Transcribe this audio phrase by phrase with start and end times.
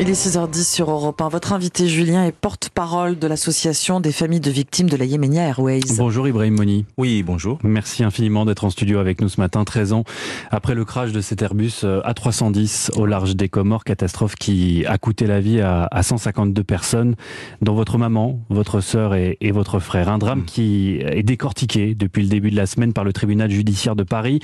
[0.00, 1.28] Il est 6h10 sur Europe 1.
[1.28, 5.80] Votre invité Julien est porte-parole de l'association des familles de victimes de la Yémenia Airways.
[5.96, 6.84] Bonjour Ibrahim Moni.
[6.98, 7.58] Oui, bonjour.
[7.64, 10.04] Merci infiniment d'être en studio avec nous ce matin, 13 ans
[10.52, 14.98] après le crash de cet Airbus euh, A310 au large des Comores, catastrophe qui a
[14.98, 17.16] coûté la vie à, 152 personnes,
[17.60, 20.08] dont votre maman, votre sœur et, votre frère.
[20.08, 20.44] Un drame mm.
[20.44, 24.38] qui est décortiqué depuis le début de la semaine par le tribunal judiciaire de Paris.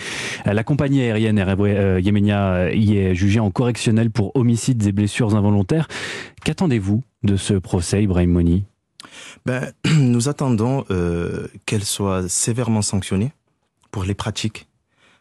[0.47, 5.89] La compagnie aérienne euh, Yémenia y est jugée en correctionnel pour homicides et blessures volontaire.
[6.45, 8.65] Qu'attendez-vous de ce procès, Ibrahim Moni
[9.47, 13.33] ben, Nous attendons euh, qu'elle soit sévèrement sanctionnée
[13.91, 14.67] pour les pratiques,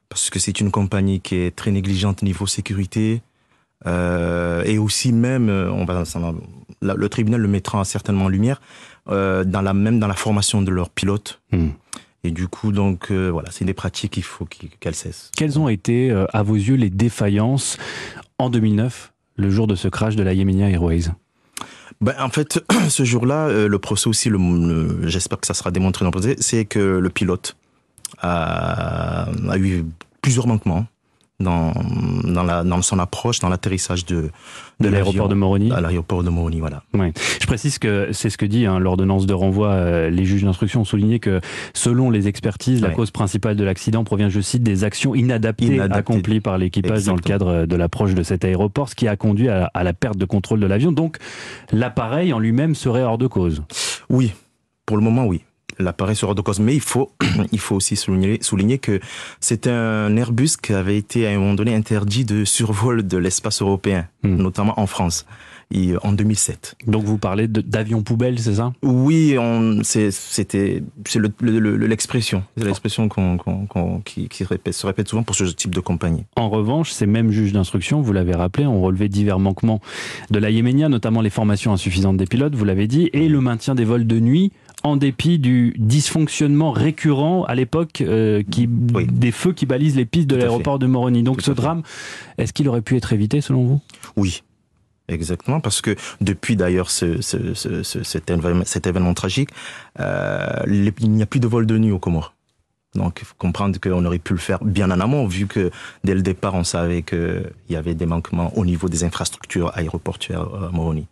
[0.10, 3.22] parce que c'est une compagnie qui est très négligente niveau sécurité,
[3.86, 6.04] euh, et aussi même, euh, on va,
[6.82, 8.62] le tribunal le mettra certainement en lumière,
[9.08, 11.42] dans la, même dans la formation de leurs pilotes.
[11.52, 11.70] Hmm.
[12.24, 14.46] Et du coup, donc voilà, c'est des pratiques qu'il faut
[14.80, 15.30] qu'elles cessent.
[15.36, 17.78] Quelles ont été, à vos yeux, les défaillances
[18.38, 21.06] en 2009 le jour de ce crash de la Yemenia Airways.
[22.02, 24.30] Ben, en fait, ce jour-là, euh, le procès aussi,
[25.04, 27.56] j'espère que ça sera démontré dans le procès, c'est que le pilote
[28.20, 29.86] a, a eu
[30.22, 30.86] plusieurs manquements
[31.40, 31.74] dans,
[32.24, 34.30] dans, la, dans son approche, dans l'atterrissage de,
[34.80, 35.72] de, l'aéroport de Moroni.
[35.72, 36.84] À l'aéroport de Moroni, voilà.
[36.94, 37.12] Ouais.
[37.42, 39.70] Je précise que c'est ce que dit hein, l'ordonnance de renvoi.
[39.70, 41.42] Euh, les juges d'instruction ont souligné que,
[41.74, 46.40] selon les expertises, la cause principale de l'accident provient, je cite, des actions inadaptées, accomplies
[46.40, 49.70] par l'équipage dans le cadre de l'approche de cet aéroport, ce qui a conduit à,
[49.74, 50.92] à la perte de contrôle de l'avion.
[50.92, 51.18] Donc,
[51.72, 53.64] l'appareil en lui-même serait hors de cause.
[54.10, 54.34] Oui,
[54.86, 55.44] pour le moment, oui
[55.80, 56.60] l'appareil de cause.
[56.60, 57.12] Mais il faut,
[57.52, 59.00] il faut aussi souligner, souligner que
[59.40, 63.62] c'est un Airbus qui avait été à un moment donné interdit de survol de l'espace
[63.62, 64.36] européen, hmm.
[64.36, 65.26] notamment en France.
[66.04, 66.76] en 2007.
[66.86, 68.74] Donc vous parlez d'avions poubelles, c'est ça?
[68.84, 69.36] Oui,
[69.84, 73.10] c'était c'est l'expression, c'est l'expression
[74.06, 76.26] qui, répète, se répète souvent pour ce type de compagnie.
[76.36, 79.82] En revanche, ces mêmes juges d'instruction, vous l'avez rappelé, ont relevé divers manquements
[80.30, 83.74] de la Yéménia, notamment les formations insuffisantes des pilotes, vous l'avez dit, et le maintien
[83.74, 84.52] des vols de nuit
[84.84, 90.28] en dépit du dysfonctionnement récurrent à l'époque euh, qui des feux qui balisent les pistes
[90.28, 91.24] de l'aéroport de Moroni.
[91.24, 91.84] Donc ce drame,
[92.38, 93.82] est-ce qu'il aurait pu être évité selon vous?
[94.16, 94.44] Oui.
[95.10, 98.30] Exactement, parce que depuis d'ailleurs ce, cet,
[98.88, 99.50] événement, tragique,
[100.00, 102.34] euh, il n'y a plus de vol de nuit au Comores.
[102.96, 105.72] Donc, il faut comprendre qu'on aurait pu le faire bien en amont, vu que
[106.04, 110.42] dès le départ, on savait qu'il y avait des manquements au niveau des infrastructures aéroportuaires
[110.42, 111.08] à Moroni.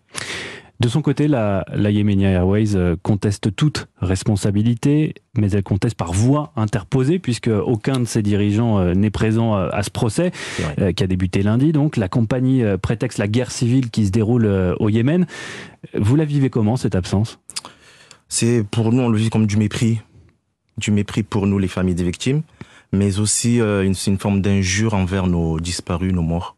[0.82, 6.12] De son côté, la, la Yemenia Airways euh, conteste toute responsabilité, mais elle conteste par
[6.12, 10.32] voie interposée, puisque aucun de ses dirigeants euh, n'est présent euh, à ce procès,
[10.96, 11.72] qui a débuté lundi.
[11.72, 14.48] Donc, la compagnie prétexte la guerre civile qui se déroule
[14.80, 15.28] au Yémen.
[15.94, 17.38] Vous la vivez comment, cette absence?
[18.28, 20.02] C'est pour nous, on le vit comme du mépris.
[20.80, 22.42] Du mépris pour nous, les familles des victimes,
[22.92, 26.56] mais aussi une, une forme d'injure envers nos disparus, nos morts.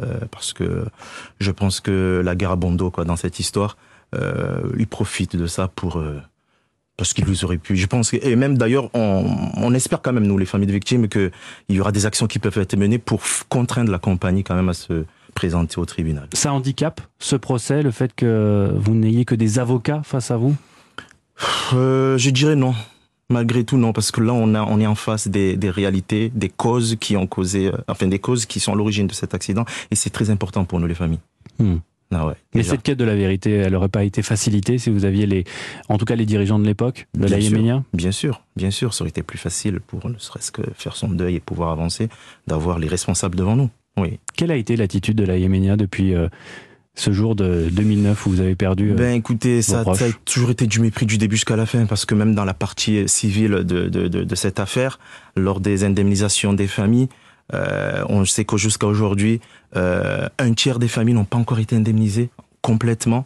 [0.00, 0.86] Euh, parce que
[1.38, 3.76] je pense que la guerre à Bondo, quoi, dans cette histoire,
[4.14, 6.18] euh, il profite de ça pour euh,
[6.96, 7.76] parce qu'il vous aurait pu.
[7.76, 9.24] Je pense que, et même d'ailleurs, on,
[9.56, 11.30] on, espère quand même nous, les familles de victimes, qu'il
[11.68, 14.74] y aura des actions qui peuvent être menées pour contraindre la compagnie quand même à
[14.74, 15.04] se
[15.34, 16.28] présenter au tribunal.
[16.32, 20.54] Ça handicape ce procès, le fait que vous n'ayez que des avocats face à vous?
[21.72, 22.74] Euh, Je dirais non.
[23.30, 26.30] Malgré tout, non, parce que là, on, a, on est en face des, des réalités,
[26.34, 29.34] des causes qui ont causé, euh, enfin, des causes qui sont à l'origine de cet
[29.34, 31.20] accident, et c'est très important pour nous, les familles.
[31.58, 31.76] Hmm.
[32.14, 35.06] Ah ouais, Mais cette quête de la vérité, elle n'aurait pas été facilitée si vous
[35.06, 35.44] aviez les,
[35.88, 37.84] en tout cas les dirigeants de l'époque, de la Yéménia?
[37.94, 41.08] Bien sûr, bien sûr, ça aurait été plus facile pour ne serait-ce que faire son
[41.08, 42.10] deuil et pouvoir avancer,
[42.46, 43.70] d'avoir les responsables devant nous.
[43.96, 44.18] Oui.
[44.36, 46.28] Quelle a été l'attitude de la Yéménia depuis euh,
[46.94, 50.50] ce jour de 2009 où vous avez perdu euh, Ben écoutez, ça, ça, a toujours
[50.50, 53.50] été du mépris du début jusqu'à la fin, parce que même dans la partie civile
[53.50, 54.98] de, de, de, de cette affaire,
[55.36, 57.08] lors des indemnisations des familles,
[57.54, 59.40] euh, on sait que jusqu'à aujourd'hui,
[59.76, 63.24] euh, un tiers des familles n'ont pas encore été indemnisées complètement,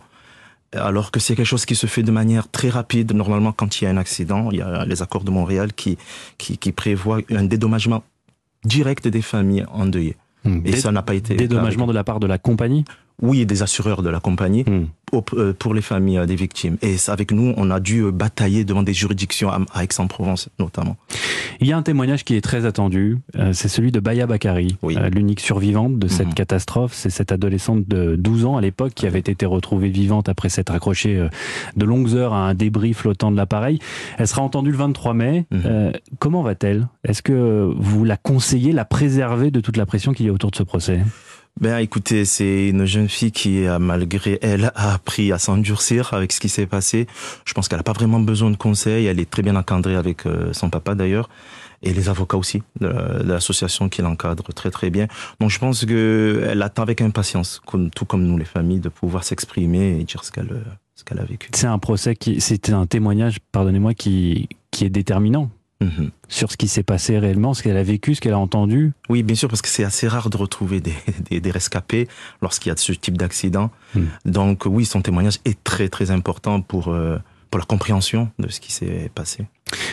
[0.72, 3.12] alors que c'est quelque chose qui se fait de manière très rapide.
[3.12, 5.98] Normalement, quand il y a un accident, il y a les accords de Montréal qui,
[6.38, 8.04] qui, qui prévoient un dédommagement
[8.64, 10.16] direct des familles endeuillées.
[10.44, 10.60] Hmm.
[10.64, 11.34] Et ça n'a pas été.
[11.34, 12.84] Dédommagement de la part de la compagnie?
[13.22, 14.86] Oui, des assureurs de la compagnie hmm.
[15.34, 16.76] euh, pour les familles euh, des victimes.
[16.82, 20.96] Et avec nous, on a dû euh, batailler devant des juridictions à Aix-en-Provence notamment.
[21.60, 23.18] Il y a un témoignage qui est très attendu,
[23.52, 24.76] c'est celui de Baya Bakari,
[25.10, 26.34] l'unique survivante de cette mhm.
[26.34, 26.92] catastrophe.
[26.92, 30.74] C'est cette adolescente de 12 ans à l'époque qui avait été retrouvée vivante après s'être
[30.74, 31.26] accrochée
[31.74, 33.78] de longues heures à un débris flottant de l'appareil.
[34.18, 35.46] Elle sera entendue le 23 mai.
[35.50, 35.92] Mhm.
[36.18, 36.88] comment va-t-elle?
[37.04, 40.50] Est-ce que vous la conseillez, la préserver de toute la pression qu'il y a autour
[40.50, 41.00] de ce procès?
[41.58, 46.40] Ben écoutez, c'est une jeune fille qui, malgré elle, a appris à s'endurcir avec ce
[46.40, 47.06] qui s'est passé.
[47.46, 49.06] Je pense qu'elle n'a pas vraiment besoin de conseils.
[49.06, 51.30] Elle est très bien encadrée avec euh, son papa d'ailleurs.
[51.82, 52.88] et les avocats aussi de,
[53.24, 55.06] l'association qui l'encadre très très bien.
[55.40, 57.62] Donc je pense qu'elle attend avec impatience,
[57.94, 61.48] tout comme nous les familles, de pouvoir s'exprimer et dire ce qu'elle a vécu.
[61.54, 64.48] C'est un procès qui, c'était un témoignage, pardonnez-moi, qui
[64.82, 65.50] est déterminant.
[65.80, 66.10] Mhm.
[66.28, 69.22] Sur ce qui s'est passé réellement, ce qu'elle a vécu, ce qu'elle a entendu Oui,
[69.22, 70.94] bien sûr, parce que c'est assez rare de retrouver des,
[71.30, 72.08] des, des rescapés
[72.40, 73.70] lorsqu'il y a ce type d'accident.
[73.94, 74.08] Mhm.
[74.24, 77.18] Donc oui, son témoignage est très très important pour, euh,
[77.50, 79.46] pour la compréhension de ce qui s'est passé.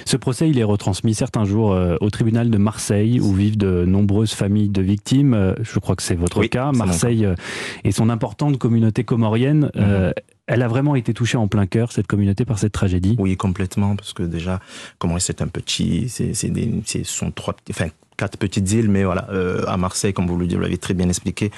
[0.05, 3.85] Ce procès, il est retransmis certains jours euh, au tribunal de Marseille, où vivent de
[3.85, 5.33] nombreuses familles de victimes.
[5.33, 6.71] Euh, je crois que c'est votre cas.
[6.71, 7.35] Marseille euh,
[7.83, 9.71] et son importante communauté comorienne.
[9.75, 10.13] Mhm.
[10.47, 13.95] elle a vraiment été touchée en plein cœur, cette communauté, par cette tragédie Oui, complètement,
[13.95, 14.59] parce que déjà,
[14.99, 16.09] Comorienne, c'est un petit...
[16.09, 17.55] C'est sont trois...
[17.69, 19.27] Enfin, quatre petites îles, mais voilà,
[19.67, 21.51] à Marseille, comme vous l'avez très bien expliqué,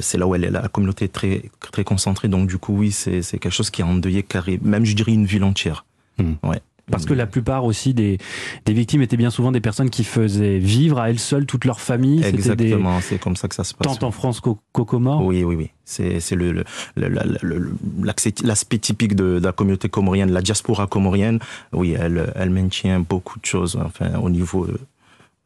[0.00, 1.42] c'est là où elle est, la communauté est très,
[1.72, 2.28] très concentrée.
[2.28, 5.26] Donc, du coup, oui, c'est quelque chose qui a endeuillé carré, même je dirais une
[5.26, 5.84] ville entière.
[6.18, 6.34] Hmm.
[6.42, 6.60] Ouais.
[6.90, 8.18] Parce que la plupart aussi des,
[8.64, 11.80] des victimes étaient bien souvent des personnes qui faisaient vivre à elles seules toute leur
[11.80, 12.22] famille.
[12.24, 13.98] Exactement, c'est comme ça que ça se passe.
[13.98, 15.70] Tant en France qu'au Comores Oui, oui, oui.
[15.84, 16.64] C'est le,
[16.96, 21.40] l'aspect typique de, la communauté comorienne, la diaspora comorienne.
[21.72, 24.78] Oui, elle, elle maintient beaucoup de choses enfin, au niveau euh,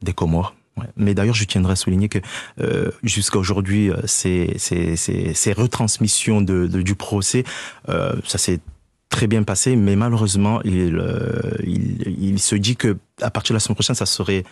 [0.02, 0.54] des Comores.
[0.96, 2.18] Mais d'ailleurs, je tiendrai à souligner que
[2.60, 7.44] euh, jusqu'à aujourd'hui, euh, ces, ces, ces, ces, retransmissions de, de, du procès,
[7.88, 8.60] euh, ça s'est
[9.10, 13.56] très bien passé, mais malheureusement, il, euh, il, il, se dit que à partir de
[13.56, 14.44] la semaine prochaine, ça serait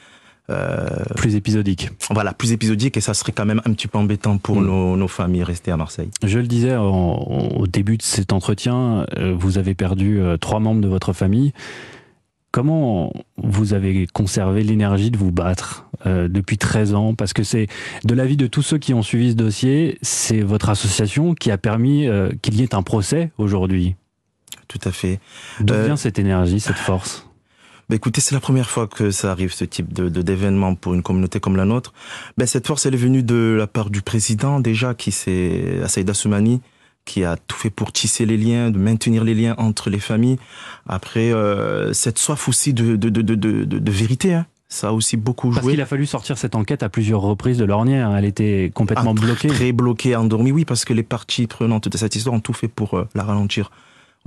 [0.50, 1.90] euh, plus épisodique.
[2.10, 4.66] Voilà, plus épisodique et ça serait quand même un petit peu embêtant pour mm.
[4.66, 6.10] nos, nos, familles restées à Marseille.
[6.22, 10.88] Je le disais au début de cet entretien, euh, vous avez perdu trois membres de
[10.88, 11.52] votre famille.
[12.50, 17.14] Comment vous avez conservé l'énergie de vous battre euh, depuis 13 ans?
[17.14, 17.66] Parce que c'est
[18.04, 21.58] de l'avis de tous ceux qui ont suivi ce dossier, c'est votre association qui a
[21.58, 23.96] permis euh, qu'il y ait un procès aujourd'hui.
[24.68, 25.18] Tout à fait.
[25.60, 27.26] D'où euh, vient cette énergie, cette force?
[27.88, 31.02] Bah écoutez, c'est la première fois que ça arrive, ce type de, d'événement pour une
[31.02, 31.94] communauté comme la nôtre.
[32.36, 36.12] Ben, cette force, elle est venue de la part du président, déjà, qui c'est Saïda
[36.12, 36.60] Soumani,
[37.06, 40.38] qui a tout fait pour tisser les liens, de maintenir les liens entre les familles.
[40.86, 44.46] Après, euh, cette soif aussi de, de, de, de, de vérité, hein.
[44.70, 45.60] Ça a aussi beaucoup joué.
[45.62, 48.14] Parce qu'il a fallu sortir cette enquête à plusieurs reprises de l'ornière.
[48.14, 49.48] Elle était complètement ah, bloquée.
[49.48, 52.68] Très bloquée, endormie, oui, parce que les parties prenantes de cette histoire ont tout fait
[52.68, 53.70] pour euh, la ralentir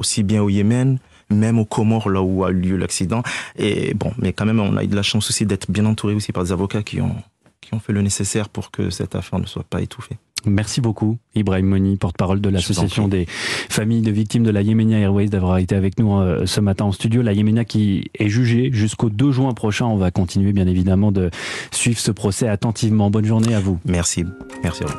[0.02, 1.00] aussi bien au Yémen,
[1.30, 3.24] même aux Comores, là où a eu lieu l'accident.
[3.58, 6.14] Et bon, mais quand même, on a eu de la chance aussi d'être bien entouré
[6.14, 7.16] aussi par des avocats qui ont,
[7.62, 10.18] qui ont fait le nécessaire pour que cette affaire ne soit pas étouffée.
[10.46, 15.28] Merci beaucoup, Ibrahim Moni, porte-parole de l'association des familles de victimes de la Yemenia Airways,
[15.28, 17.22] d'avoir été avec nous euh, ce matin en studio.
[17.22, 19.86] La Yemenia qui est jugée jusqu'au 2 juin prochain.
[19.86, 21.30] On va continuer, bien évidemment, de
[21.72, 23.12] suivre ce procès attentivement.
[23.12, 23.80] Bonne journée à vous.
[23.86, 24.26] Merci.
[24.64, 24.98] Merci à vous.